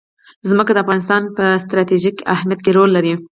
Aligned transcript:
ځمکه 0.49 0.71
د 0.73 0.77
افغانستان 0.83 1.21
په 1.37 1.45
ستراتیژیک 1.63 2.17
اهمیت 2.35 2.59
کې 2.65 2.71
رول 2.77 2.89
لري. 2.97 3.13